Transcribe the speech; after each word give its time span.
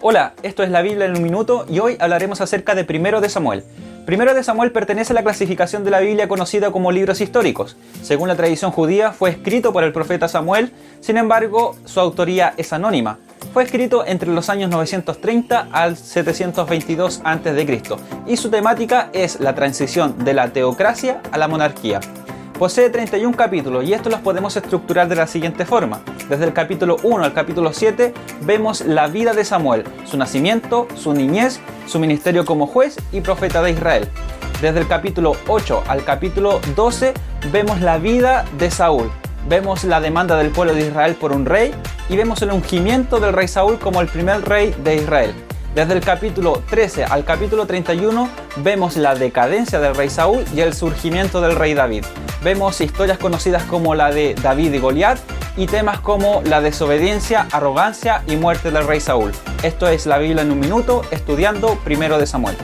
Hola, 0.00 0.34
esto 0.42 0.62
es 0.62 0.70
la 0.70 0.82
Biblia 0.82 1.06
en 1.06 1.16
un 1.16 1.22
minuto 1.22 1.64
y 1.68 1.78
hoy 1.78 1.96
hablaremos 1.98 2.40
acerca 2.40 2.74
de 2.74 2.84
Primero 2.84 3.20
de 3.20 3.28
Samuel. 3.28 3.64
Primero 4.04 4.34
de 4.34 4.44
Samuel 4.44 4.70
pertenece 4.70 5.12
a 5.12 5.14
la 5.14 5.22
clasificación 5.22 5.82
de 5.82 5.90
la 5.90 6.00
Biblia 6.00 6.28
conocida 6.28 6.70
como 6.70 6.92
libros 6.92 7.22
históricos. 7.22 7.76
Según 8.02 8.28
la 8.28 8.36
tradición 8.36 8.70
judía, 8.70 9.12
fue 9.12 9.30
escrito 9.30 9.72
por 9.72 9.82
el 9.82 9.92
profeta 9.92 10.28
Samuel, 10.28 10.72
sin 11.00 11.16
embargo, 11.16 11.76
su 11.86 12.00
autoría 12.00 12.52
es 12.58 12.72
anónima. 12.74 13.18
Fue 13.54 13.62
escrito 13.62 14.04
entre 14.04 14.30
los 14.30 14.50
años 14.50 14.68
930 14.70 15.68
al 15.72 15.96
722 15.96 17.22
a.C. 17.24 17.82
y 18.26 18.36
su 18.36 18.50
temática 18.50 19.08
es 19.12 19.40
la 19.40 19.54
transición 19.54 20.24
de 20.24 20.34
la 20.34 20.52
teocracia 20.52 21.22
a 21.30 21.38
la 21.38 21.48
monarquía. 21.48 22.00
Posee 22.58 22.88
31 22.88 23.36
capítulos 23.36 23.84
y 23.84 23.94
estos 23.94 24.12
los 24.12 24.20
podemos 24.20 24.56
estructurar 24.56 25.08
de 25.08 25.16
la 25.16 25.26
siguiente 25.26 25.66
forma. 25.66 26.02
Desde 26.28 26.44
el 26.44 26.52
capítulo 26.52 26.98
1 27.02 27.24
al 27.24 27.32
capítulo 27.32 27.72
7 27.72 28.14
vemos 28.42 28.82
la 28.82 29.08
vida 29.08 29.32
de 29.32 29.44
Samuel, 29.44 29.82
su 30.04 30.16
nacimiento, 30.16 30.86
su 30.94 31.12
niñez, 31.14 31.58
su 31.88 31.98
ministerio 31.98 32.44
como 32.44 32.68
juez 32.68 32.96
y 33.10 33.22
profeta 33.22 33.60
de 33.60 33.72
Israel. 33.72 34.08
Desde 34.62 34.78
el 34.78 34.86
capítulo 34.86 35.32
8 35.48 35.82
al 35.88 36.04
capítulo 36.04 36.60
12 36.76 37.12
vemos 37.52 37.80
la 37.80 37.98
vida 37.98 38.44
de 38.56 38.70
Saúl, 38.70 39.10
vemos 39.48 39.82
la 39.82 40.00
demanda 40.00 40.36
del 40.36 40.50
pueblo 40.50 40.74
de 40.74 40.86
Israel 40.86 41.16
por 41.16 41.32
un 41.32 41.46
rey 41.46 41.74
y 42.08 42.16
vemos 42.16 42.40
el 42.42 42.52
ungimiento 42.52 43.18
del 43.18 43.32
rey 43.32 43.48
Saúl 43.48 43.80
como 43.80 44.00
el 44.00 44.06
primer 44.06 44.48
rey 44.48 44.72
de 44.84 44.94
Israel. 44.94 45.34
Desde 45.74 45.94
el 45.94 46.00
capítulo 46.02 46.62
13 46.70 47.02
al 47.06 47.24
capítulo 47.24 47.66
31 47.66 48.28
vemos 48.58 48.96
la 48.96 49.16
decadencia 49.16 49.80
del 49.80 49.96
rey 49.96 50.08
Saúl 50.08 50.44
y 50.54 50.60
el 50.60 50.72
surgimiento 50.72 51.40
del 51.40 51.56
rey 51.56 51.74
David. 51.74 52.04
Vemos 52.44 52.82
historias 52.82 53.16
conocidas 53.16 53.62
como 53.62 53.94
la 53.94 54.10
de 54.10 54.34
David 54.34 54.74
y 54.74 54.78
Goliat 54.78 55.18
y 55.56 55.66
temas 55.66 56.00
como 56.00 56.42
la 56.44 56.60
desobediencia, 56.60 57.48
arrogancia 57.50 58.22
y 58.26 58.36
muerte 58.36 58.70
del 58.70 58.86
rey 58.86 59.00
Saúl. 59.00 59.32
Esto 59.62 59.88
es 59.88 60.04
la 60.04 60.18
Biblia 60.18 60.42
en 60.42 60.52
un 60.52 60.60
minuto, 60.60 61.00
estudiando 61.10 61.78
primero 61.84 62.18
de 62.18 62.26
Samuel. 62.26 62.56